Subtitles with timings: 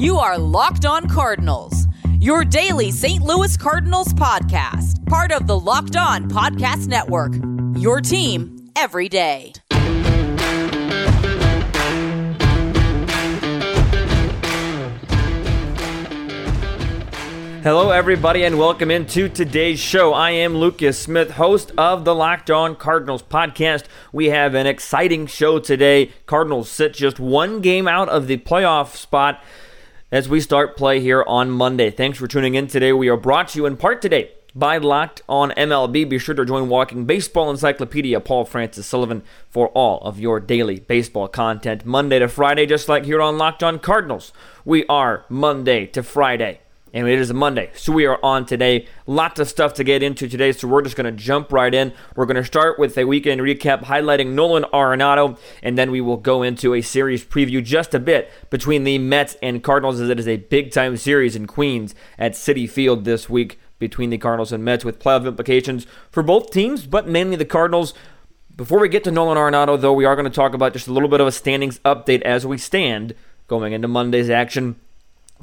[0.00, 1.86] You are Locked On Cardinals,
[2.20, 3.22] your daily St.
[3.22, 7.34] Louis Cardinals podcast, part of the Locked On Podcast Network.
[7.76, 9.52] Your team every day.
[17.62, 20.14] Hello, everybody, and welcome into today's show.
[20.14, 23.84] I am Lucas Smith, host of the Locked On Cardinals podcast.
[24.14, 26.12] We have an exciting show today.
[26.24, 29.42] Cardinals sit just one game out of the playoff spot
[30.12, 31.90] as we start play here on Monday.
[31.90, 32.92] Thanks for tuning in today.
[32.92, 36.08] We are brought to you in part today by Locked On MLB.
[36.08, 40.80] Be sure to join Walking Baseball Encyclopedia Paul Francis Sullivan for all of your daily
[40.80, 44.32] baseball content Monday to Friday, just like here on Locked On Cardinals.
[44.64, 46.60] We are Monday to Friday
[46.92, 47.70] and it is a Monday.
[47.74, 48.86] So we are on today.
[49.06, 51.92] Lots of stuff to get into today, so we're just going to jump right in.
[52.16, 56.16] We're going to start with a weekend recap highlighting Nolan Arenado, and then we will
[56.16, 60.18] go into a series preview just a bit between the Mets and Cardinals, as it
[60.18, 64.52] is a big time series in Queens at Citi Field this week between the Cardinals
[64.52, 67.94] and Mets with playoff implications for both teams, but mainly the Cardinals.
[68.54, 70.92] Before we get to Nolan Arenado, though, we are going to talk about just a
[70.92, 73.14] little bit of a standings update as we stand
[73.48, 74.76] going into Monday's action.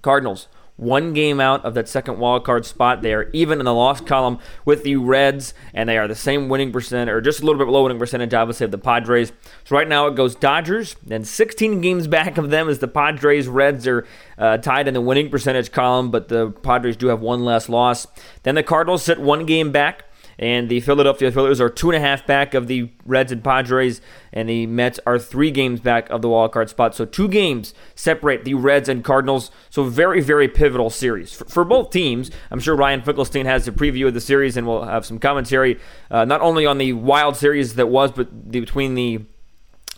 [0.03, 3.01] Cardinals one game out of that second wild card spot.
[3.01, 6.49] They are even in the loss column with the Reds, and they are the same
[6.49, 9.33] winning percent, or just a little bit below winning percentage, obviously, of the Padres.
[9.65, 13.47] So right now it goes Dodgers, then 16 games back of them is the Padres.
[13.47, 17.43] Reds are uh, tied in the winning percentage column, but the Padres do have one
[17.43, 18.07] less loss.
[18.43, 20.03] Then the Cardinals sit one game back
[20.39, 24.01] and the Philadelphia Phillies are two and a half back of the Reds and Padres,
[24.31, 26.95] and the Mets are three games back of the wild card spot.
[26.95, 29.49] So two games separate the Reds and Cardinals.
[29.69, 32.29] So very, very pivotal series for, for both teams.
[32.51, 35.79] I'm sure Ryan Finkelstein has a preview of the series, and we'll have some commentary
[36.11, 39.21] uh, not only on the wild series that was, but the, between the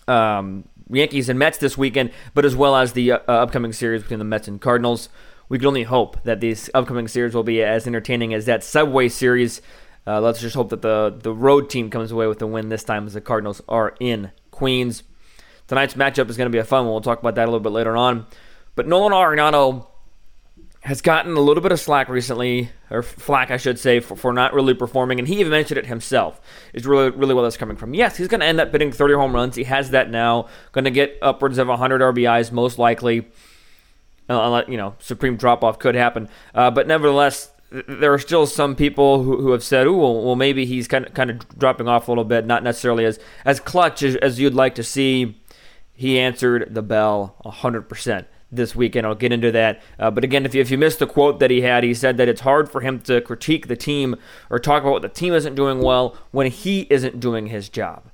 [0.07, 4.19] um, Yankees and Mets this weekend, but as well as the uh, upcoming series between
[4.19, 5.09] the Mets and Cardinals.
[5.49, 9.09] We can only hope that these upcoming series will be as entertaining as that Subway
[9.09, 9.61] series
[10.07, 12.83] uh, let's just hope that the, the road team comes away with the win this
[12.83, 15.03] time as the Cardinals are in Queens.
[15.67, 16.93] Tonight's matchup is going to be a fun one.
[16.93, 18.25] We'll talk about that a little bit later on.
[18.75, 19.87] But Nolan Arenado
[20.81, 24.33] has gotten a little bit of slack recently, or flack, I should say, for, for
[24.33, 25.19] not really performing.
[25.19, 26.39] And he even mentioned it himself.
[26.73, 27.93] Is really, really where that's coming from.
[27.93, 29.55] Yes, he's going to end up hitting 30 home runs.
[29.55, 30.47] He has that now.
[30.71, 33.27] Going to get upwards of 100 RBIs, most likely.
[34.29, 36.29] Uh, you know, supreme drop off could happen.
[36.55, 40.35] Uh, but nevertheless, there are still some people who, who have said, "Oh, well, well,
[40.35, 43.59] maybe he's kind of kind of dropping off a little bit, not necessarily as as
[43.59, 45.39] clutch as, as you'd like to see."
[45.93, 49.05] He answered the bell 100% this weekend.
[49.05, 49.81] I'll get into that.
[49.99, 52.15] Uh, but again, if you, if you missed the quote that he had, he said
[52.15, 54.15] that it's hard for him to critique the team
[54.49, 58.09] or talk about what the team isn't doing well when he isn't doing his job.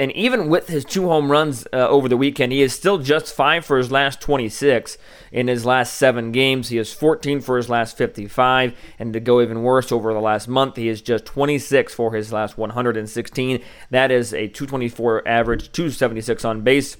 [0.00, 3.34] And even with his two home runs uh, over the weekend, he is still just
[3.34, 4.96] five for his last 26
[5.32, 6.68] in his last seven games.
[6.68, 8.74] He is 14 for his last 55.
[9.00, 12.32] And to go even worse, over the last month, he is just 26 for his
[12.32, 13.60] last 116.
[13.90, 16.96] That is a 224 average, 276 on base.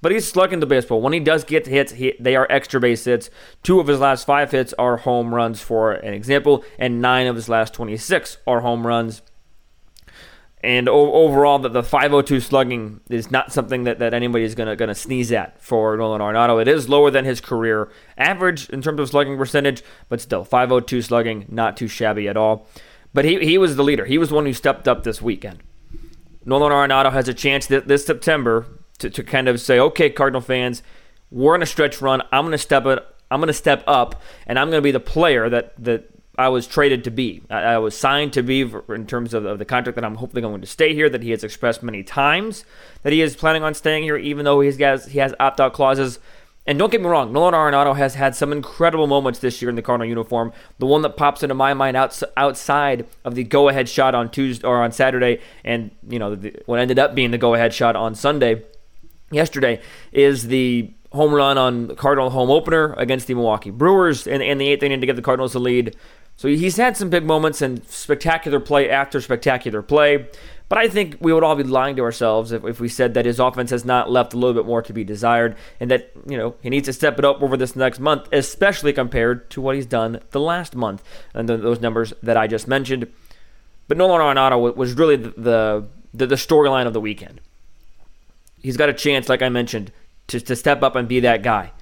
[0.00, 1.02] But he's slugging the baseball.
[1.02, 3.28] When he does get hits, he, they are extra base hits.
[3.62, 7.36] Two of his last five hits are home runs, for an example, and nine of
[7.36, 9.22] his last 26 are home runs.
[10.60, 14.76] And o- overall, the, the 502 slugging is not something that, that anybody is going
[14.76, 16.60] to sneeze at for Nolan Arenado.
[16.60, 21.02] It is lower than his career average in terms of slugging percentage, but still, 502
[21.02, 22.66] slugging, not too shabby at all.
[23.14, 24.04] But he, he was the leader.
[24.04, 25.62] He was the one who stepped up this weekend.
[26.44, 28.66] Nolan Arenado has a chance th- this September
[28.98, 30.82] to, to kind of say, okay, Cardinal fans,
[31.30, 32.22] we're in a stretch run.
[32.32, 33.04] I'm going to step it.
[33.30, 36.08] I'm going to step up, and I'm going to be the player that that
[36.38, 37.42] I was traded to be.
[37.50, 40.40] I, I was signed to be in terms of, of, the contract that I'm hopefully
[40.40, 41.10] going to stay here.
[41.10, 42.64] That he has expressed many times
[43.02, 45.72] that he is planning on staying here, even though he's got he has opt out
[45.72, 46.20] clauses.
[46.64, 49.74] And don't get me wrong, Nolan Arenado has had some incredible moments this year in
[49.74, 50.52] the Cardinal uniform.
[50.78, 54.66] The one that pops into my mind outs, outside of the go-ahead shot on Tuesday
[54.66, 58.14] or on Saturday, and you know the, what ended up being the go-ahead shot on
[58.14, 58.62] Sunday,
[59.30, 59.80] yesterday,
[60.12, 64.58] is the home run on the Cardinal home opener against the Milwaukee Brewers in, in
[64.58, 65.96] the eighth inning to give the Cardinals the lead.
[66.38, 70.28] So he's had some big moments and spectacular play after spectacular play.
[70.68, 73.26] But I think we would all be lying to ourselves if, if we said that
[73.26, 76.38] his offense has not left a little bit more to be desired and that, you
[76.38, 79.74] know, he needs to step it up over this next month, especially compared to what
[79.74, 81.02] he's done the last month
[81.34, 83.12] and the, those numbers that I just mentioned.
[83.88, 87.40] But Nolan Arenado was really the, the, the, storyline of the weekend.
[88.62, 89.90] He's got a chance, like I mentioned,
[90.28, 91.72] to, to step up and be that guy,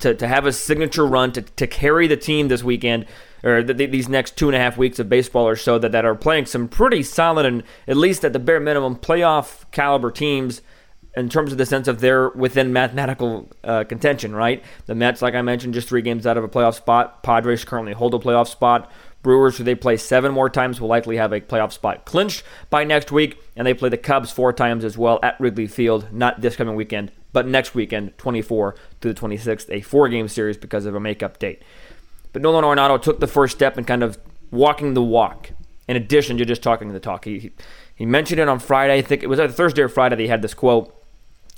[0.00, 3.06] to, to have a signature run, to, to carry the team this weekend
[3.44, 6.04] or the, these next two and a half weeks of baseball or so that, that
[6.04, 10.62] are playing some pretty solid and at least at the bare minimum playoff caliber teams
[11.14, 14.64] in terms of the sense of they're within mathematical uh, contention, right?
[14.86, 17.22] The Mets, like I mentioned, just three games out of a playoff spot.
[17.22, 18.90] Padres currently hold a playoff spot.
[19.22, 22.82] Brewers, who they play seven more times, will likely have a playoff spot clinched by
[22.82, 26.40] next week, and they play the Cubs four times as well at Wrigley Field, not
[26.40, 30.94] this coming weekend, but next weekend, 24 to the 26th, a four-game series because of
[30.94, 31.62] a makeup date.
[32.32, 34.18] But Nolan Arenado took the first step in kind of
[34.50, 35.50] walking the walk.
[35.88, 37.52] In addition to just talking the talk, he
[37.94, 38.94] he mentioned it on Friday.
[38.94, 40.16] I think it was either Thursday or Friday.
[40.16, 40.94] That he had this quote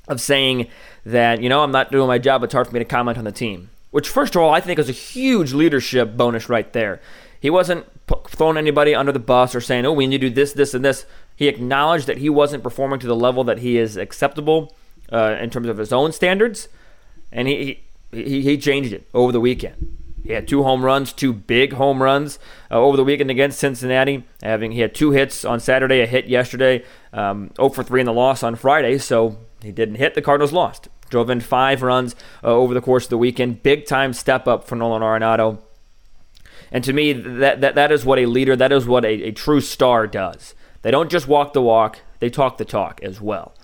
[0.09, 0.69] of saying
[1.05, 2.43] that you know I'm not doing my job.
[2.43, 3.71] It's hard for me to comment on the team.
[3.91, 7.01] Which, first of all, I think is a huge leadership bonus right there.
[7.39, 7.87] He wasn't
[8.27, 10.85] throwing anybody under the bus or saying, "Oh, we need to do this, this, and
[10.85, 11.05] this."
[11.37, 14.75] He acknowledged that he wasn't performing to the level that he is acceptable
[15.15, 16.69] uh, in terms of his own standards,
[17.31, 17.81] and he,
[18.11, 19.97] he he changed it over the weekend.
[20.25, 22.39] He had two home runs, two big home runs
[22.71, 24.25] uh, over the weekend against Cincinnati.
[24.43, 26.83] Having he had two hits on Saturday, a hit yesterday,
[27.13, 28.97] um, 0 for 3 in the loss on Friday.
[28.97, 30.15] So he didn't hit.
[30.15, 30.89] The Cardinals lost.
[31.11, 33.63] Drove in five runs uh, over the course of the weekend.
[33.63, 35.59] Big time step up for Nolan Arenado.
[36.73, 39.31] And to me, that, that, that is what a leader, that is what a, a
[39.31, 40.55] true star does.
[40.83, 43.55] They don't just walk the walk, they talk the talk as well.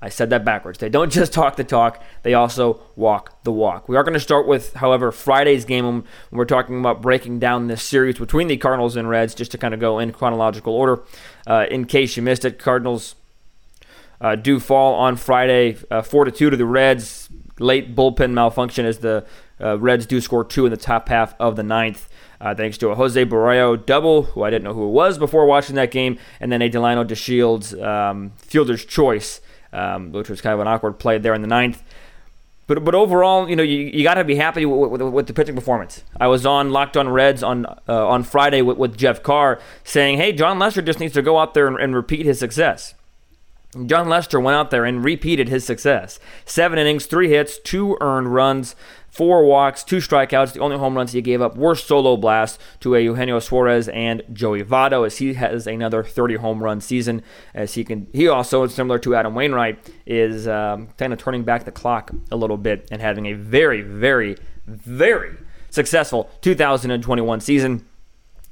[0.00, 0.78] I said that backwards.
[0.78, 3.88] They don't just talk the talk, they also walk the walk.
[3.88, 7.66] We are going to start with, however, Friday's game when we're talking about breaking down
[7.66, 11.02] this series between the Cardinals and Reds, just to kind of go in chronological order.
[11.46, 13.14] Uh, in case you missed it, Cardinals
[14.20, 17.28] uh, do fall on Friday, uh, 4 to 2 to the Reds.
[17.60, 19.26] Late bullpen malfunction as the
[19.60, 22.08] uh, Reds do score two in the top half of the ninth
[22.40, 25.46] uh, thanks to a Jose Barrero double, who I didn't know who it was before
[25.46, 29.40] watching that game, and then a Delino DeShields um, fielder's choice,
[29.72, 31.82] um, which was kind of an awkward play there in the ninth.
[32.66, 35.32] But, but overall, you know, you, you got to be happy with, with, with, the
[35.32, 36.04] pitching performance.
[36.20, 40.18] I was on Locked on Reds on uh, on Friday with, with Jeff Carr saying,
[40.18, 42.94] hey, Jon Lester just needs to go out there and, and repeat his success.
[43.86, 46.18] Jon Lester went out there and repeated his success.
[46.44, 48.74] Seven innings, three hits, two earned runs,
[49.10, 50.52] four walks, two strikeouts.
[50.52, 54.22] The only home runs he gave up were solo blasts to a Eugenio Suarez and
[54.32, 57.22] Joey Votto, as he has another 30 home run season.
[57.54, 61.64] As he can, he also similar to Adam Wainwright is um, kind of turning back
[61.64, 64.36] the clock a little bit and having a very, very,
[64.66, 65.36] very
[65.70, 67.87] successful 2021 season.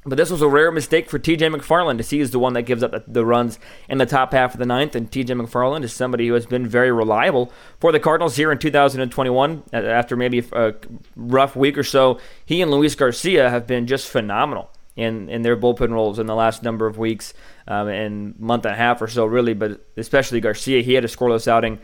[0.07, 2.63] But this was a rare mistake for TJ McFarland as he is the one that
[2.63, 3.59] gives up the runs
[3.89, 4.95] in the top half of the ninth.
[4.95, 8.59] And TJ McFarland is somebody who has been very reliable for the Cardinals here in
[8.59, 9.65] 2021.
[9.73, 10.75] After maybe a
[11.17, 15.57] rough week or so, he and Luis Garcia have been just phenomenal in, in their
[15.57, 17.35] bullpen roles in the last number of weeks
[17.67, 19.55] um, and month and a half or so, really.
[19.55, 21.81] But especially Garcia, he had a scoreless outing.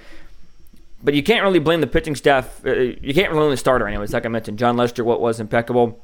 [1.03, 2.65] But you can't really blame the pitching staff.
[2.65, 4.13] Uh, you can't really blame the starter, anyways.
[4.13, 6.01] Like I mentioned, Jon Lester, what was impeccable.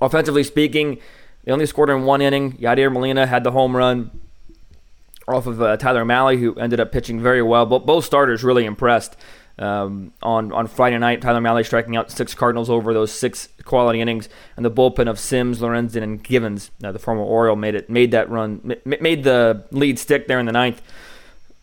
[0.00, 1.00] Offensively speaking,
[1.44, 2.52] they only scored in one inning.
[2.52, 4.10] Yadier Molina had the home run
[5.28, 7.66] off of uh, Tyler Mahle, who ended up pitching very well.
[7.66, 9.16] But both starters really impressed
[9.58, 11.20] um, on on Friday night.
[11.20, 15.18] Tyler Mahle striking out six Cardinals over those six quality innings, and the bullpen of
[15.18, 19.64] Sims, Lorenzen, and Givens, uh, the former Oriole, made it made that run, made the
[19.70, 20.80] lead stick there in the ninth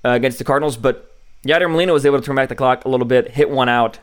[0.03, 0.77] uh, against the Cardinals.
[0.77, 1.11] But
[1.45, 3.99] Yadier Molina was able to turn back the clock a little bit, hit one out.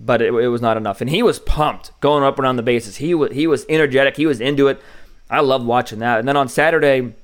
[0.00, 2.62] But it, it was not enough, and he was pumped going up and around the
[2.62, 2.96] bases.
[2.96, 4.16] He was he was energetic.
[4.16, 4.80] He was into it.
[5.30, 6.18] I love watching that.
[6.18, 7.14] And then on Saturday,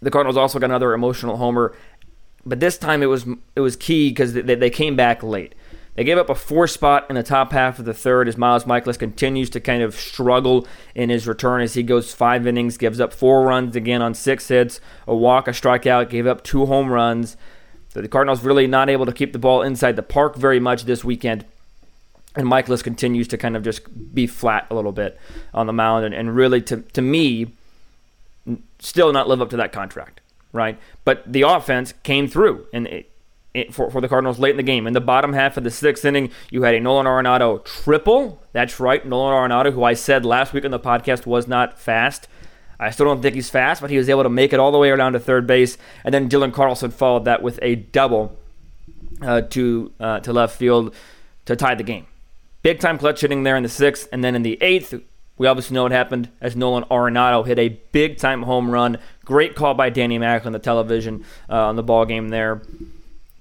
[0.00, 1.74] the Cardinals also got another emotional homer,
[2.44, 5.54] but this time it was it was key because they, they came back late.
[5.94, 8.64] They gave up a four spot in the top half of the third as Miles
[8.64, 13.00] Mikolas continues to kind of struggle in his return as he goes five innings, gives
[13.00, 16.90] up four runs again on six hits, a walk, a strikeout, gave up two home
[16.90, 17.36] runs.
[17.88, 20.84] So the Cardinals really not able to keep the ball inside the park very much
[20.84, 21.44] this weekend
[22.36, 25.18] and Mikolas continues to kind of just be flat a little bit
[25.52, 27.54] on the mound and, and really to, to me
[28.78, 30.20] still not live up to that contract
[30.52, 30.78] right?
[31.04, 33.10] But the offense came through and it,
[33.54, 34.86] it, for, for the Cardinals late in the game.
[34.86, 38.42] In the bottom half of the sixth inning you had a Nolan Arenado triple.
[38.52, 42.28] That's right Nolan Arenado who I said last week on the podcast was not fast.
[42.78, 44.78] I still don't think he's fast but he was able to make it all the
[44.78, 45.76] way around to third base.
[46.04, 48.36] And then Dylan Carlson followed that with a double
[49.22, 50.94] uh, to uh, to left field
[51.44, 52.06] to tie the game
[52.62, 54.94] Big time clutch hitting there in the sixth, and then in the eighth,
[55.38, 58.98] we obviously know what happened as Nolan Arenado hit a big time home run.
[59.24, 62.60] Great call by Danny Mac on the television uh, on the ball game there.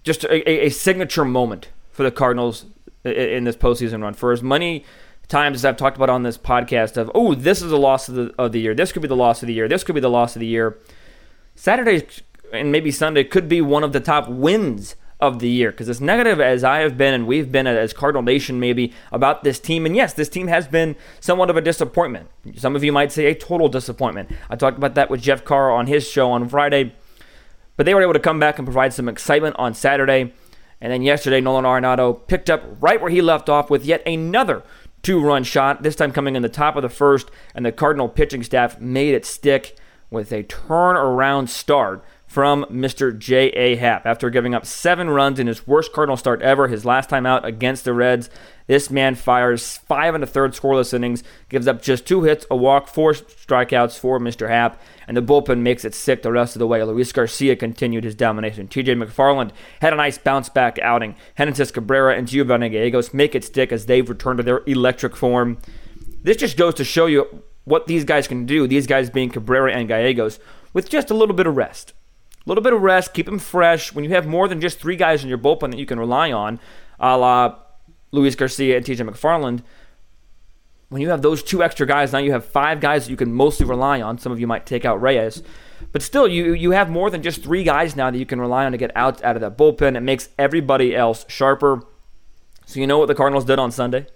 [0.03, 2.65] Just a, a, signature moment for the Cardinals
[3.03, 4.13] in this postseason run.
[4.13, 4.85] For as many
[5.27, 8.15] times as I've talked about on this podcast of, oh, this is the loss of
[8.15, 8.73] the, of the year.
[8.73, 9.67] This could be the loss of the year.
[9.67, 10.77] This could be the loss of the year.
[11.55, 12.07] Saturday
[12.53, 15.71] and maybe Sunday could be one of the top wins of the year.
[15.71, 19.43] Because as negative as I have been and we've been as Cardinal Nation maybe about
[19.43, 22.29] this team, and yes, this team has been somewhat of a disappointment.
[22.55, 24.31] Some of you might say a total disappointment.
[24.49, 26.93] I talked about that with Jeff Carr on his show on Friday.
[27.75, 30.33] But they were able to come back and provide some excitement on Saturday.
[30.81, 34.63] And then yesterday, Nolan Arenado picked up right where he left off with yet another
[35.01, 38.09] two run shot, this time coming in the top of the first, and the Cardinal
[38.09, 39.77] pitching staff made it stick
[40.09, 43.17] with a turnaround start from Mr.
[43.17, 43.75] J.A.
[43.75, 44.05] Happ.
[44.05, 47.43] After giving up seven runs in his worst Cardinal start ever, his last time out
[47.43, 48.29] against the Reds,
[48.67, 52.55] this man fires five and a third scoreless innings, gives up just two hits, a
[52.55, 54.47] walk, four strikeouts for Mr.
[54.47, 56.83] Happ, and the bullpen makes it sick the rest of the way.
[56.83, 58.67] Luis Garcia continued his domination.
[58.67, 59.49] TJ McFarland
[59.81, 61.15] had a nice bounce back outing.
[61.35, 65.57] Genesis Cabrera and Giovanni Gallegos make it stick as they've returned to their electric form.
[66.21, 69.73] This just goes to show you what these guys can do, these guys being Cabrera
[69.73, 70.39] and Gallegos,
[70.73, 71.93] with just a little bit of rest.
[72.45, 73.93] A little bit of rest, keep them fresh.
[73.93, 76.31] When you have more than just three guys in your bullpen that you can rely
[76.31, 76.59] on,
[76.99, 77.55] a la
[78.11, 79.61] Luis Garcia and TJ McFarland,
[80.89, 83.31] when you have those two extra guys, now you have five guys that you can
[83.31, 84.17] mostly rely on.
[84.17, 85.43] Some of you might take out Reyes.
[85.91, 88.65] But still, you, you have more than just three guys now that you can rely
[88.65, 89.95] on to get outs out of that bullpen.
[89.95, 91.83] It makes everybody else sharper.
[92.65, 94.07] So you know what the Cardinals did on Sunday?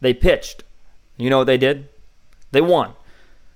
[0.00, 0.64] They pitched.
[1.16, 1.88] You know what they did?
[2.50, 2.92] They won.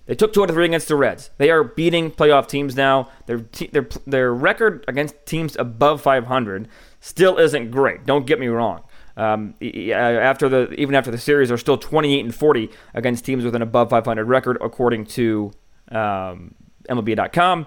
[0.08, 1.30] They took two out of three against the Reds.
[1.36, 3.10] They are beating playoff teams now.
[3.26, 6.66] Their their their record against teams above 500
[6.98, 8.06] still isn't great.
[8.06, 8.82] Don't get me wrong.
[9.18, 9.54] Um,
[9.92, 13.60] after the even after the series, they're still 28 and 40 against teams with an
[13.60, 15.52] above 500 record, according to
[15.90, 16.54] um,
[16.88, 17.66] MLB.com.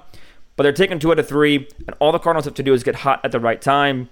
[0.56, 2.84] But they're taking two out of three, and all the Cardinals have to do is
[2.84, 4.10] get hot at the right time.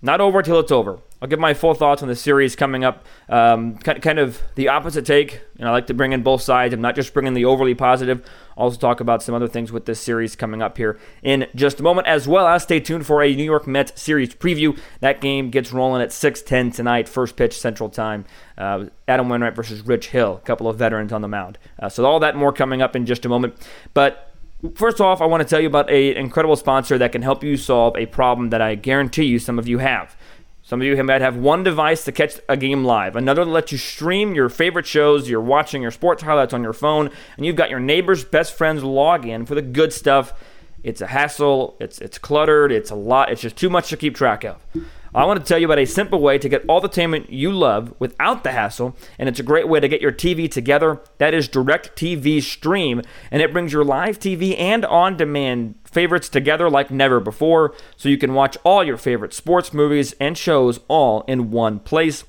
[0.00, 1.00] Not over till it's over.
[1.20, 3.04] I'll give my full thoughts on the series coming up.
[3.28, 5.40] Um, kind of the opposite take.
[5.58, 6.72] And I like to bring in both sides.
[6.72, 8.24] I'm not just bringing the overly positive.
[8.56, 11.80] I'll also talk about some other things with this series coming up here in just
[11.80, 14.78] a moment, as well as stay tuned for a New York Mets series preview.
[15.00, 18.24] That game gets rolling at 6:10 tonight, first pitch Central Time.
[18.56, 21.58] Uh, Adam Wainwright versus Rich Hill, a couple of veterans on the mound.
[21.80, 23.54] Uh, so all that more coming up in just a moment.
[23.94, 24.27] But
[24.74, 27.56] First off, I want to tell you about an incredible sponsor that can help you
[27.56, 30.16] solve a problem that I guarantee you some of you have.
[30.62, 33.70] Some of you might have one device to catch a game live, another to let
[33.70, 37.56] you stream your favorite shows, you're watching your sports highlights on your phone, and you've
[37.56, 40.34] got your neighbor's best friend's login for the good stuff.
[40.82, 44.16] It's a hassle, it's it's cluttered, it's a lot, it's just too much to keep
[44.16, 44.66] track of.
[45.14, 47.52] I want to tell you about a simple way to get all the entertainment you
[47.52, 51.00] love without the hassle, and it's a great way to get your TV together.
[51.18, 56.68] That is DirecTV Stream, and it brings your live TV and on demand favorites together
[56.68, 61.22] like never before, so you can watch all your favorite sports, movies, and shows all
[61.22, 62.24] in one place.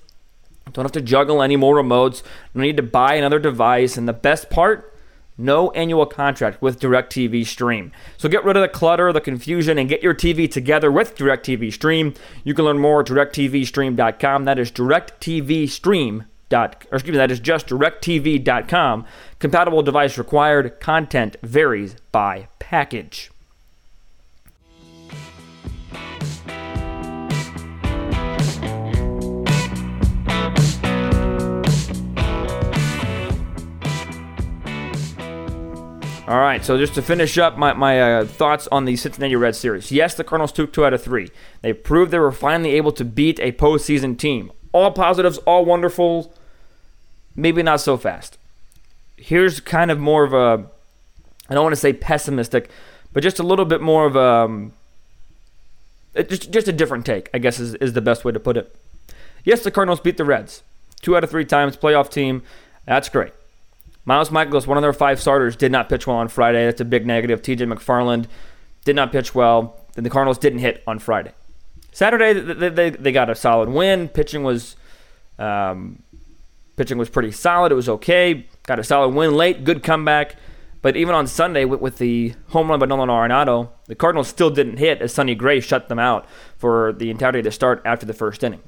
[0.71, 2.21] Don't have to juggle any more remotes,
[2.53, 4.88] no need to buy another device, and the best part,
[5.39, 7.91] no annual contract with DirecTV Stream.
[8.17, 11.73] So get rid of the clutter, the confusion, and get your TV together with DirecTV
[11.73, 12.13] Stream.
[12.43, 14.45] You can learn more at directvstream.com.
[14.45, 14.71] That is
[16.91, 19.05] or excuse me, that is just directv.com.
[19.39, 20.79] Compatible device required.
[20.79, 23.31] Content varies by package.
[36.29, 39.57] All right, so just to finish up my, my uh, thoughts on the Cincinnati Reds
[39.57, 39.91] series.
[39.91, 41.31] Yes, the Cardinals took two out of three.
[41.63, 44.51] They proved they were finally able to beat a postseason team.
[44.71, 46.31] All positives, all wonderful,
[47.35, 48.37] maybe not so fast.
[49.17, 50.67] Here's kind of more of a,
[51.49, 52.69] I don't want to say pessimistic,
[53.11, 54.73] but just a little bit more of a, um,
[56.15, 58.75] just, just a different take, I guess is, is the best way to put it.
[59.43, 60.61] Yes, the Cardinals beat the Reds.
[61.01, 62.43] Two out of three times, playoff team.
[62.85, 63.33] That's great.
[64.09, 66.65] Miles Mikolas, one of their five starters, did not pitch well on Friday.
[66.65, 67.43] That's a big negative.
[67.43, 68.25] TJ McFarland
[68.83, 69.85] did not pitch well.
[69.93, 71.31] Then the Cardinals didn't hit on Friday.
[71.91, 74.07] Saturday, they, they, they got a solid win.
[74.07, 74.75] Pitching was
[75.37, 76.01] um,
[76.75, 77.71] pitching was pretty solid.
[77.71, 78.47] It was okay.
[78.65, 79.63] Got a solid win late.
[79.63, 80.37] Good comeback.
[80.81, 84.49] But even on Sunday, with, with the home run by Nolan Arenado, the Cardinals still
[84.49, 86.25] didn't hit as Sonny Gray shut them out
[86.57, 88.61] for the entirety of the start after the first inning.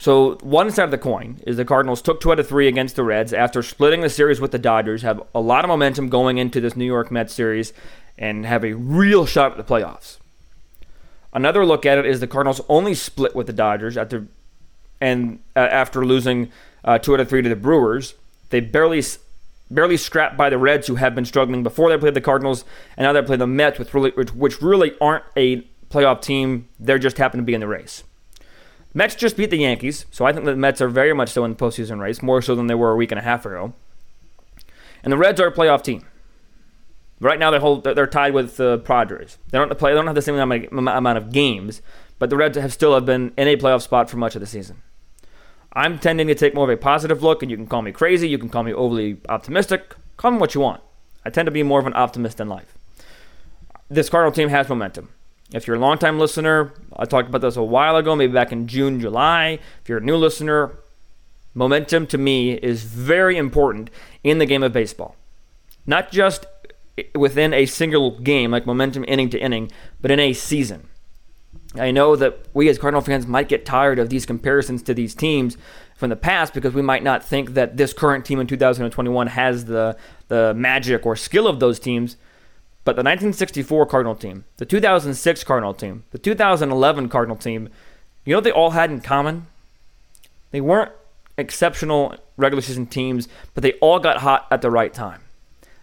[0.00, 2.96] So one side of the coin is the Cardinals took two out of three against
[2.96, 6.38] the Reds after splitting the series with the Dodgers, have a lot of momentum going
[6.38, 7.74] into this New York Mets series,
[8.16, 10.16] and have a real shot at the playoffs.
[11.34, 14.26] Another look at it is the Cardinals only split with the Dodgers after
[15.02, 16.50] and uh, after losing
[16.82, 18.14] uh, two out of three to the Brewers.
[18.48, 19.04] They barely
[19.70, 22.64] barely scrapped by the Reds, who have been struggling before they played the Cardinals,
[22.96, 26.68] and now they play the Mets, which really, which, which really aren't a playoff team.
[26.80, 28.02] They just happen to be in the race.
[28.92, 31.52] Mets just beat the Yankees, so I think the Mets are very much so in
[31.52, 33.72] the postseason race, more so than they were a week and a half ago.
[35.02, 36.06] And the Reds are a playoff team.
[37.20, 39.38] Right now, they hold, they're tied with the Padres.
[39.50, 39.92] They don't play.
[39.92, 41.82] They don't have the same amount of games,
[42.18, 44.46] but the Reds have still have been in a playoff spot for much of the
[44.46, 44.82] season.
[45.72, 48.28] I'm tending to take more of a positive look, and you can call me crazy,
[48.28, 50.82] you can call me overly optimistic, call me what you want.
[51.24, 52.76] I tend to be more of an optimist in life.
[53.88, 55.10] This Cardinal team has momentum.
[55.52, 58.68] If you're a longtime listener, I talked about this a while ago, maybe back in
[58.68, 59.58] June, July.
[59.82, 60.78] If you're a new listener,
[61.54, 63.90] momentum to me is very important
[64.22, 65.16] in the game of baseball.
[65.86, 66.46] Not just
[67.14, 70.88] within a single game, like momentum inning to inning, but in a season.
[71.74, 75.14] I know that we as Cardinal fans might get tired of these comparisons to these
[75.14, 75.56] teams
[75.96, 79.64] from the past because we might not think that this current team in 2021 has
[79.66, 79.96] the
[80.28, 82.16] the magic or skill of those teams.
[82.84, 87.68] But the 1964 Cardinal team, the 2006 Cardinal team, the 2011 Cardinal team,
[88.24, 89.46] you know what they all had in common?
[90.50, 90.92] They weren't
[91.36, 95.22] exceptional regular season teams, but they all got hot at the right time.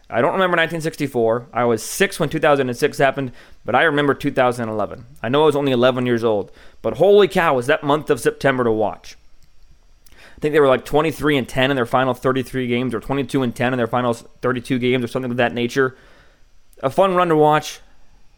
[0.09, 1.47] I don't remember 1964.
[1.51, 3.33] I was six when 2006 happened,
[3.65, 5.05] but I remember 2011.
[5.21, 6.51] I know I was only 11 years old,
[6.81, 9.17] but holy cow, was that month of September to watch.
[10.13, 13.43] I think they were like 23 and 10 in their final 33 games, or 22
[13.43, 15.97] and 10 in their final 32 games, or something of that nature.
[16.83, 17.79] A fun run to watch.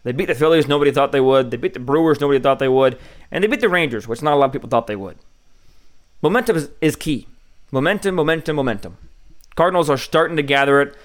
[0.03, 1.51] They beat the Phillies, nobody thought they would.
[1.51, 2.98] They beat the Brewers, nobody thought they would.
[3.31, 5.17] And they beat the Rangers, which not a lot of people thought they would.
[6.22, 7.27] Momentum is, is key.
[7.72, 8.98] Momentum, momentum, momentum.
[9.55, 10.96] Cardinals are starting to gather it.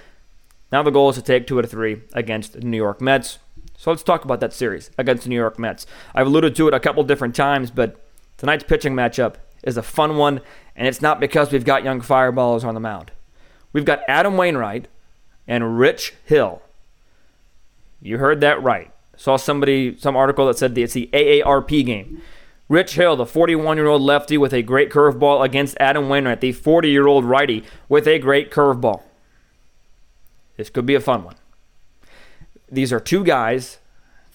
[0.71, 3.39] Now the goal is to take two out of three against the New York Mets.
[3.77, 5.87] So let's talk about that series against the New York Mets.
[6.15, 8.01] I've alluded to it a couple different times, but
[8.39, 10.41] tonight's pitching matchup is a fun one,
[10.77, 13.11] and it's not because we've got young fireballs on the mound.
[13.73, 14.89] We've got Adam Wainwright
[15.47, 16.63] and Rich Hill.
[18.05, 18.93] You heard that right.
[19.17, 22.21] Saw somebody, some article that said it's the AARP game.
[22.69, 26.53] Rich Hill, the 41 year old lefty with a great curveball against Adam Wainwright, the
[26.53, 29.03] 40 year old righty with a great curveball.
[30.59, 31.37] This could be a fun one.
[32.71, 33.79] These are two guys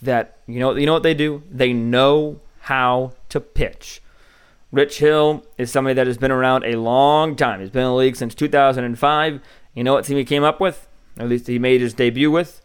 [0.02, 1.44] that you know you know what they do?
[1.52, 4.02] They know how to pitch.
[4.72, 7.60] Rich Hill is somebody that has been around a long time.
[7.60, 9.42] He's been in the league since 2005.
[9.76, 10.88] You know what team he came up with?
[11.18, 12.62] At least he made his debut with?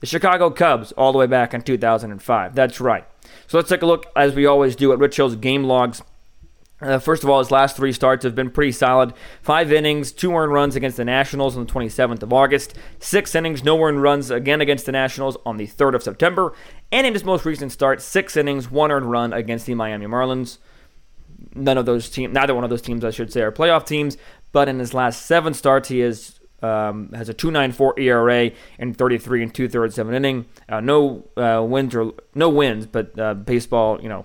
[0.00, 2.54] The Chicago Cubs all the way back in 2005.
[2.54, 3.04] That's right.
[3.46, 6.02] So let's take a look, as we always do, at Rich Hill's game logs
[6.80, 9.12] uh, first of all, his last three starts have been pretty solid.
[9.42, 12.74] Five innings, two earned runs against the Nationals on the 27th of August.
[13.00, 16.54] Six innings, no earned runs again against the Nationals on the 3rd of September.
[16.92, 20.58] And in his most recent start, six innings, one earned run against the Miami Marlins.
[21.52, 24.16] None of those teams, neither one of those teams, I should say, are playoff teams.
[24.52, 29.42] But in his last seven starts, he is um, has a 2.94 ERA and 33
[29.42, 30.46] and two thirds of an inning.
[30.68, 34.24] Uh, no uh, wins or no wins, but uh, baseball, you know,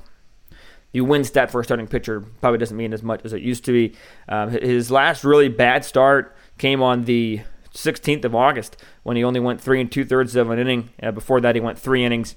[0.91, 3.65] you win stat for a starting pitcher probably doesn't mean as much as it used
[3.65, 3.95] to be.
[4.29, 7.41] Um, his last really bad start came on the
[7.73, 10.89] 16th of August when he only went three and two thirds of an inning.
[11.01, 12.35] Uh, before that, he went three innings.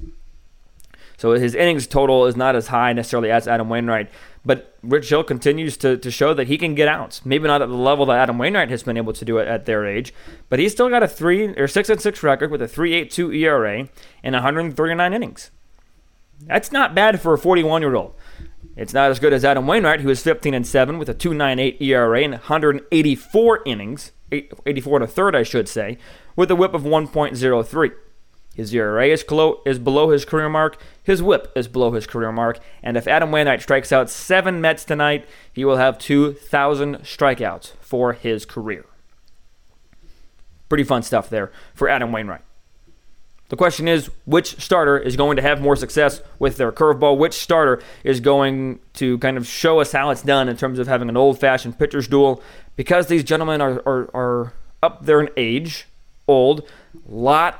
[1.17, 4.11] So his innings total is not as high necessarily as Adam Wainwright.
[4.45, 7.25] But Rich Hill continues to, to show that he can get outs.
[7.25, 9.67] Maybe not at the level that Adam Wainwright has been able to do it at
[9.67, 10.15] their age,
[10.49, 13.89] but he's still got a three or six and six record with a 3.82 ERA
[14.23, 15.51] and 139 innings.
[16.43, 18.15] That's not bad for a 41 year old.
[18.77, 21.81] It's not as good as Adam Wainwright, who is 15 and 7 with a 2.98
[21.81, 25.97] ERA and 184 innings, 84 and a third, I should say,
[26.37, 27.93] with a WHIP of 1.03.
[28.57, 30.81] His ERA is below, is below his career mark.
[31.03, 32.59] His WHIP is below his career mark.
[32.83, 38.15] And if Adam Wainwright strikes out seven Mets tonight, he will have 2,000 strikeouts for
[38.15, 38.87] his career.
[40.71, 42.41] Pretty fun stuff there for Adam Wainwright.
[43.51, 47.19] The question is which starter is going to have more success with their curveball?
[47.19, 50.89] Which starter is going to kind of show us how it's done in terms of
[50.89, 52.43] having an old fashioned pitcher's duel?
[52.75, 55.87] Because these gentlemen are, are, are up there in age,
[56.27, 56.69] old,
[57.07, 57.59] lots,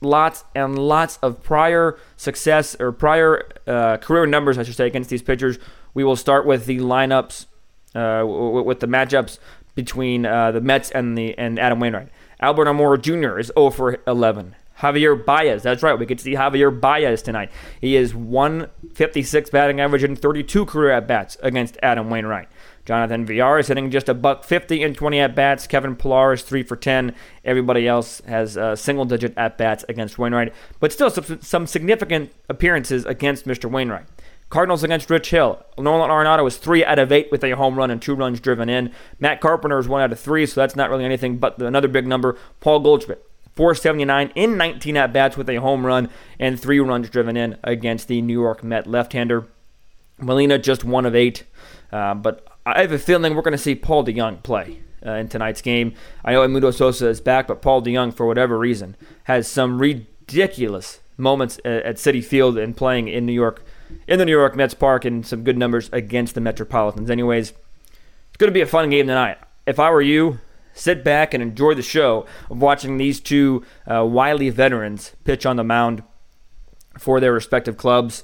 [0.00, 5.10] lots, and lots of prior success or prior uh, career numbers, I should say, against
[5.10, 5.58] these pitchers.
[5.94, 7.46] We will start with the lineups,
[7.94, 9.38] uh, with the matchups
[9.74, 12.08] between uh, the Mets and the and Adam Wainwright.
[12.40, 13.38] Albert Almora Jr.
[13.38, 14.56] is 0 for 11.
[14.80, 15.62] Javier Baez.
[15.62, 15.96] That's right.
[15.96, 17.50] We could see Javier Baez tonight.
[17.80, 22.48] He is 156 batting average and 32 career at bats against Adam Wainwright.
[22.84, 25.66] Jonathan Villar is hitting just a buck 50 in 20 at bats.
[25.66, 27.14] Kevin Pillar is 3 for 10.
[27.44, 32.32] Everybody else has uh, single digit at bats against Wainwright, but still some, some significant
[32.48, 33.70] appearances against Mr.
[33.70, 34.06] Wainwright.
[34.50, 35.64] Cardinals against Rich Hill.
[35.78, 38.68] Nolan Arenado is three out of eight with a home run and two runs driven
[38.68, 38.92] in.
[39.18, 42.06] Matt Carpenter is one out of three, so that's not really anything but another big
[42.06, 42.36] number.
[42.60, 47.36] Paul Goldschmidt 479 in 19 at bats with a home run and three runs driven
[47.36, 49.46] in against the New York Met left hander.
[50.18, 51.44] Molina just one of eight,
[51.90, 55.28] uh, but I have a feeling we're going to see Paul DeJong play uh, in
[55.28, 55.94] tonight's game.
[56.24, 61.00] I know Edmundo Sosa is back, but Paul DeJong, for whatever reason, has some ridiculous
[61.16, 63.64] moments at, at Citi Field and playing in New York,
[64.06, 67.10] in the New York Mets park, and some good numbers against the Metropolitans.
[67.10, 69.38] Anyways, it's going to be a fun game tonight.
[69.66, 70.38] If I were you,
[70.72, 75.56] sit back and enjoy the show of watching these two uh, wily veterans pitch on
[75.56, 76.02] the mound.
[76.98, 78.22] for their respective clubs.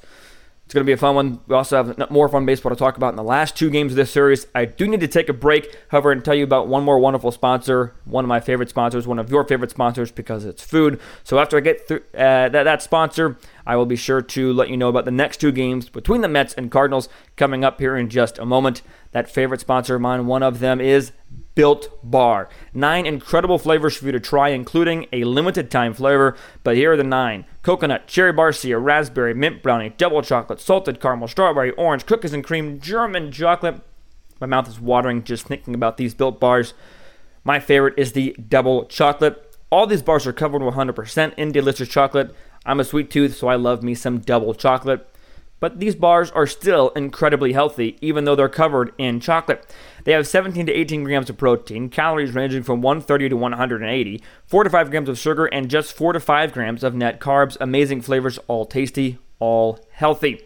[0.68, 1.40] It's going to be a fun one.
[1.46, 3.96] We also have more fun baseball to talk about in the last two games of
[3.96, 4.46] this series.
[4.54, 7.32] I do need to take a break, however, and tell you about one more wonderful
[7.32, 11.00] sponsor, one of my favorite sponsors, one of your favorite sponsors because it's food.
[11.24, 14.68] So after I get through uh, that, that sponsor, I will be sure to let
[14.68, 17.96] you know about the next two games between the Mets and Cardinals coming up here
[17.96, 18.82] in just a moment.
[19.12, 21.12] That favorite sponsor of mine, one of them is
[21.58, 22.48] Built Bar.
[22.72, 26.36] Nine incredible flavors for you to try, including a limited time flavor.
[26.62, 31.26] But here are the nine coconut, cherry barcia, raspberry, mint brownie, double chocolate, salted caramel,
[31.26, 33.80] strawberry, orange, cookies and cream, German chocolate.
[34.40, 36.74] My mouth is watering just thinking about these Built Bars.
[37.42, 39.56] My favorite is the double chocolate.
[39.70, 42.32] All these bars are covered 100% in delicious chocolate.
[42.66, 45.12] I'm a sweet tooth, so I love me some double chocolate.
[45.60, 49.68] But these bars are still incredibly healthy, even though they're covered in chocolate.
[50.04, 54.64] They have 17 to 18 grams of protein, calories ranging from 130 to 180, 4
[54.64, 57.56] to 5 grams of sugar, and just 4 to 5 grams of net carbs.
[57.60, 60.44] Amazing flavors, all tasty, all healthy.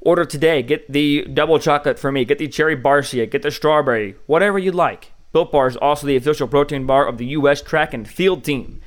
[0.00, 0.62] Order today.
[0.62, 2.24] Get the double chocolate for me.
[2.24, 3.28] Get the cherry barcia.
[3.28, 4.14] Get the strawberry.
[4.26, 5.12] Whatever you like.
[5.32, 7.60] Built Bar is also the official protein bar of the U.S.
[7.60, 8.80] track and field team.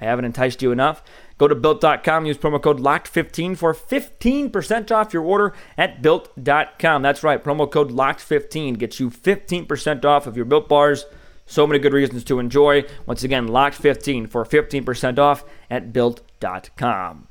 [0.00, 1.02] I haven't enticed you enough.
[1.40, 7.00] Go to built.com, use promo code LOCKED15 for 15% off your order at built.com.
[7.00, 11.06] That's right, promo code LOCKED15 gets you 15% off of your built bars.
[11.46, 12.84] So many good reasons to enjoy.
[13.06, 17.29] Once again, LOCKED15 for 15% off at built.com.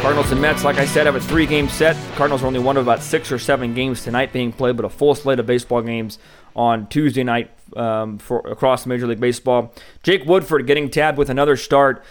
[0.00, 1.94] Cardinals and Mets, like I said, have a three game set.
[2.16, 4.88] Cardinals are only one of about six or seven games tonight being played, but a
[4.88, 6.18] full slate of baseball games
[6.56, 9.74] on Tuesday night um, for across Major League Baseball.
[10.02, 12.02] Jake Woodford getting tabbed with another start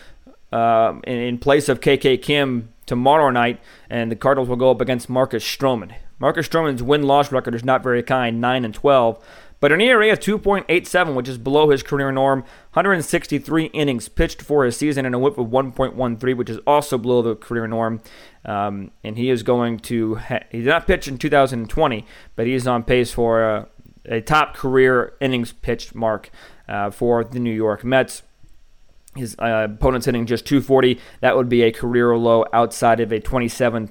[0.52, 4.82] uh, in, in, place of KK Kim tomorrow night, and the Cardinals will go up
[4.82, 5.95] against Marcus Stroman.
[6.19, 9.25] Marcus Stroman's win loss record is not very kind, 9 and 12.
[9.60, 12.41] But an ERA of 2.87, which is below his career norm,
[12.74, 17.22] 163 innings pitched for his season, and a whip of 1.13, which is also below
[17.22, 18.02] the career norm.
[18.45, 22.54] Um, and he is going to, ha- he did not pitch in 2020, but he
[22.54, 23.67] is on pace for a,
[24.06, 26.30] a top career innings pitched mark
[26.69, 28.24] uh, for the New York Mets.
[29.15, 31.00] His uh, opponent's hitting just 240.
[31.19, 33.89] That would be a career low outside of a 27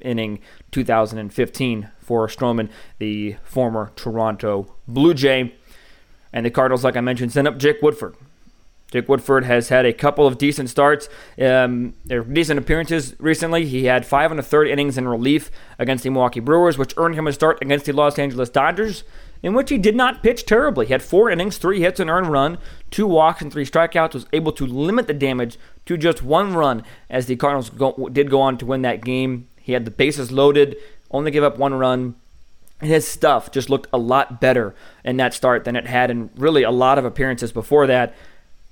[0.00, 0.40] inning
[0.72, 5.54] 2015 for Stroman, the former Toronto Blue Jay.
[6.32, 8.14] And the Cardinals, like I mentioned, sent up Jake Woodford.
[8.90, 11.08] Jake Woodford has had a couple of decent starts,
[11.40, 11.94] um,
[12.32, 13.66] decent appearances recently.
[13.66, 17.16] He had five and a third innings in relief against the Milwaukee Brewers, which earned
[17.16, 19.02] him a start against the Los Angeles Dodgers,
[19.42, 20.86] in which he did not pitch terribly.
[20.86, 22.58] He had four innings, three hits, an earned run,
[22.90, 24.14] two walks, and three strikeouts.
[24.14, 28.30] Was able to limit the damage to just one run, as the Cardinals go, did
[28.30, 29.48] go on to win that game.
[29.66, 30.76] He had the bases loaded,
[31.10, 32.14] only gave up one run.
[32.80, 36.62] His stuff just looked a lot better in that start than it had in really
[36.62, 38.14] a lot of appearances before that.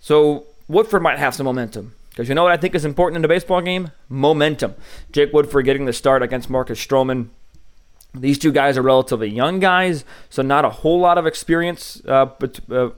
[0.00, 1.96] So Woodford might have some momentum.
[2.11, 3.90] Because you know what I think is important in a baseball game?
[4.09, 4.76] Momentum.
[5.11, 7.30] Jake Woodford getting the start against Marcus Stroman.
[8.14, 12.26] These two guys are relatively young guys, so not a whole lot of experience uh,
[12.38, 12.90] but, uh,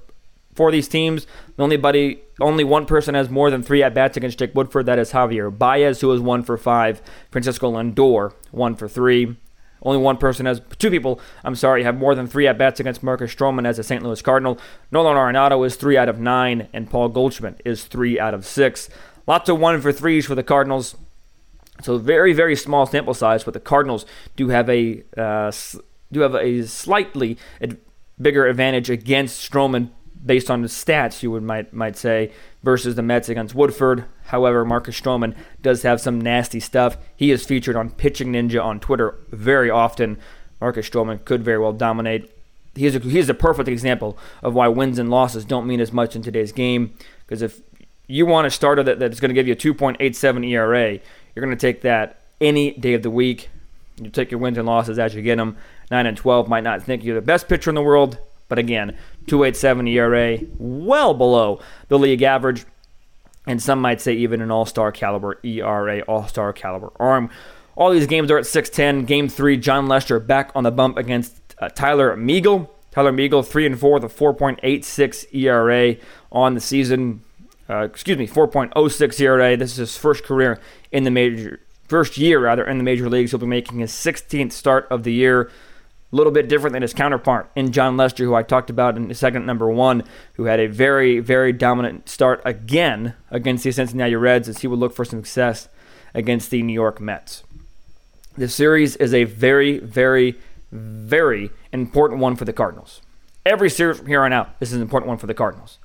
[0.54, 1.26] for these teams.
[1.56, 4.86] The only buddy, only one person has more than three at bats against Jake Woodford.
[4.86, 7.00] That is Javier Baez, who is one for five.
[7.30, 9.36] Francisco Lindor, one for three.
[9.82, 11.20] Only one person has two people.
[11.44, 14.02] I'm sorry, have more than three at bats against Marcus Stroman as a St.
[14.02, 14.58] Louis Cardinal.
[14.90, 18.88] Nolan Arenado is three out of nine, and Paul Goldschmidt is three out of six.
[19.26, 20.96] Lots of one for threes for the Cardinals.
[21.82, 25.52] So very very small sample size, but the Cardinals do have a uh,
[26.10, 27.36] do have a slightly
[28.20, 29.90] bigger advantage against Stroman
[30.24, 34.04] based on the stats, you would might might say, versus the Mets against Woodford.
[34.26, 36.96] However, Marcus Stroman does have some nasty stuff.
[37.16, 40.18] He is featured on Pitching Ninja on Twitter very often.
[40.60, 42.30] Marcus Stroman could very well dominate.
[42.74, 46.14] He's a, he's a perfect example of why wins and losses don't mean as much
[46.14, 46.94] in today's game.
[47.26, 47.60] Because if
[48.06, 51.56] you want a starter that, that's going to give you a 2.87 ERA, you're going
[51.56, 53.48] to take that any day of the week.
[54.00, 55.56] You take your wins and losses as you get them.
[55.90, 58.96] 9 and 12 might not think you're the best pitcher in the world, but again,
[59.26, 62.64] 287 ERA, well below the league average.
[63.46, 67.30] And some might say even an all star caliber ERA, all star caliber arm.
[67.76, 69.06] All these games are at 6'10.
[69.06, 72.68] Game three, Jon Lester back on the bump against uh, Tylor Megill.
[72.90, 75.96] Tylor Megill, 3 and 4 with a 4.86 ERA
[76.32, 77.20] on the season.
[77.68, 79.56] Uh, excuse me, 4.06 ERA.
[79.56, 80.58] This is his first career
[80.90, 83.32] in the major, first year rather, in the major leagues.
[83.32, 85.50] He'll be making his 16th start of the year
[86.12, 89.12] a little bit different than his counterpart in Jon Lester, who I talked about in
[89.14, 94.48] second number one, who had a very, very dominant start again against the Cincinnati Reds
[94.48, 95.68] as he would look for success
[96.14, 97.42] against the New York Mets.
[98.36, 100.36] This series is a very, very,
[100.70, 103.02] very important one for the Cardinals.
[103.44, 105.78] Every series from here on out, this is an important one for the Cardinals.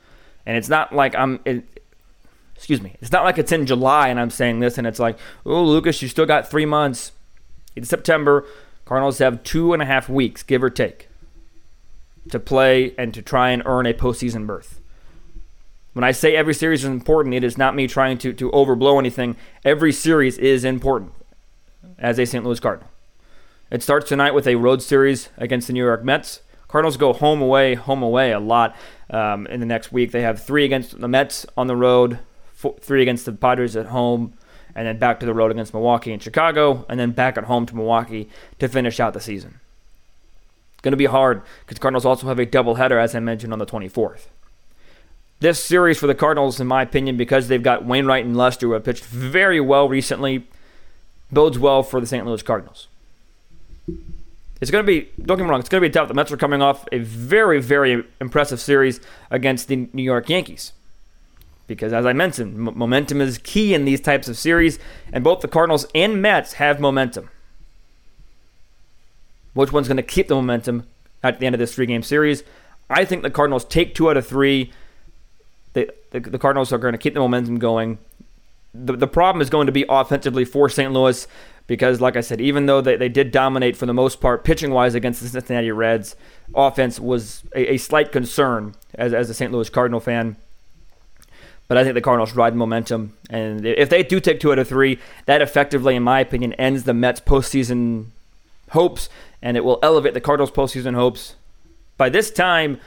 [0.46, 1.40] And it's not like I'm.
[1.46, 1.64] It,
[2.56, 2.96] excuse me.
[3.02, 6.02] It's not like it's in July and I'm saying this and it's like, oh, Lucas,
[6.02, 7.12] you still got three months.
[7.76, 8.46] It's September.
[8.92, 11.08] Cardinals have two and a half weeks, give or take,
[12.30, 14.82] to play and to try and earn a postseason berth.
[15.94, 19.00] When I say every series is important, it is not me trying to, to overblow
[19.00, 19.38] anything.
[19.64, 21.14] Every series is important
[21.98, 22.44] as a St.
[22.44, 22.90] Louis Cardinal.
[23.72, 26.42] It starts tonight with a road series against the New York Mets.
[26.68, 28.76] Cardinals go home away, home away a lot
[29.10, 30.12] um, in the next week.
[30.12, 32.20] They have three against the Mets on the road,
[32.52, 34.34] four, three against the Padres at home,
[34.76, 37.66] and then back to the road against Milwaukee and Chicago, and then back at home
[37.66, 38.30] to Milwaukee
[38.60, 39.60] to finish out the season.
[40.74, 43.60] It's going to be hard because Cardinals also have a doubleheader, as I mentioned, on
[43.60, 44.28] the 24th.
[45.40, 48.74] This series for the Cardinals, in my opinion, because they've got Wainwright and Lester, who
[48.74, 50.48] have pitched very well recently,
[51.32, 52.26] bodes well for the St.
[52.26, 52.88] Louis Cardinals.
[54.62, 56.08] It's going to be, don't get me wrong, it's going to be tough.
[56.08, 59.00] The Mets are coming off a very, very impressive series
[59.32, 60.74] against the New York Yankees.
[61.76, 64.78] Because, as I mentioned, m- momentum is key in these types of series,
[65.14, 67.30] and both the Cardinals and Mets have momentum.
[69.54, 70.86] Which one's going to keep the momentum
[71.24, 72.44] at the end of this three game series?
[72.90, 74.74] I think the Cardinals take two out of three.
[75.72, 77.98] The, the, the Cardinals are going to keep the momentum going.
[78.74, 80.92] The, the problem is going to be offensively for St.
[80.92, 81.26] Louis
[81.68, 84.72] because, like I said, even though they, they did dominate for the most part pitching
[84.72, 86.18] wise against the Cincinnati Reds,
[86.54, 89.54] offense was a, a slight concern as, as a St.
[89.54, 90.36] Louis Cardinal fan.
[91.72, 93.16] But I think the Cardinals ride momentum.
[93.30, 96.84] And if they do take two out of three, that effectively, in my opinion, ends
[96.84, 98.08] the Mets' postseason
[98.72, 99.08] hopes
[99.42, 101.36] and it will elevate the Cardinals' postseason hopes.
[101.96, 102.82] By this time,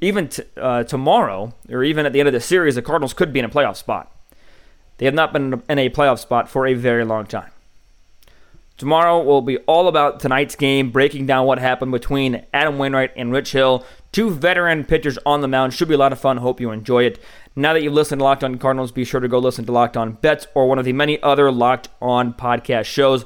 [0.00, 3.30] even t- uh, tomorrow, or even at the end of the series, the Cardinals could
[3.30, 4.10] be in a playoff spot.
[4.96, 7.50] They have not been in a playoff spot for a very long time.
[8.76, 13.30] Tomorrow will be all about tonight's game, breaking down what happened between Adam Wainwright and
[13.30, 13.84] Rich Hill.
[14.10, 15.72] Two veteran pitchers on the mound.
[15.74, 16.38] Should be a lot of fun.
[16.38, 17.20] Hope you enjoy it.
[17.54, 19.96] Now that you've listened to Locked On Cardinals, be sure to go listen to Locked
[19.96, 23.24] On Bets or one of the many other Locked On podcast shows.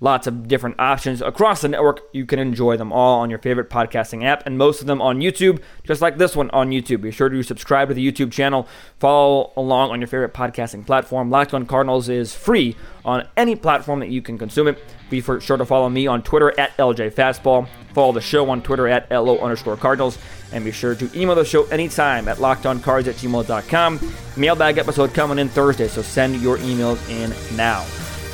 [0.00, 2.00] Lots of different options across the network.
[2.12, 5.20] You can enjoy them all on your favorite podcasting app, and most of them on
[5.20, 7.02] YouTube, just like this one on YouTube.
[7.02, 8.68] Be sure to subscribe to the YouTube channel.
[8.98, 11.30] Follow along on your favorite podcasting platform.
[11.30, 14.82] Locked on Cardinals is free on any platform that you can consume it.
[15.10, 17.66] Be sure to follow me on Twitter at LJ Fastball.
[17.94, 20.18] Follow the show on Twitter at LO underscore Cardinals.
[20.52, 24.14] And be sure to email the show anytime at lockedoncards at gmail.com.
[24.36, 27.84] Mailbag episode coming in Thursday, so send your emails in now.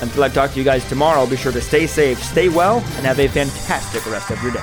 [0.04, 3.06] Until I talk to you guys tomorrow, be sure to stay safe, stay well, and
[3.06, 4.60] have a fantastic rest of your day.